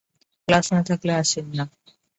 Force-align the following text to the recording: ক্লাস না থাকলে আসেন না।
ক্লাস 0.47 0.65
না 0.73 0.81
থাকলে 0.89 1.11
আসেন 1.21 1.45
না। 1.57 1.65